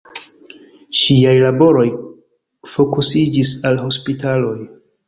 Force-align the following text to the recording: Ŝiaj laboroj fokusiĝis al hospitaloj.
Ŝiaj 1.01 1.35
laboroj 1.43 1.85
fokusiĝis 2.73 3.57
al 3.71 3.83
hospitaloj. 3.87 4.61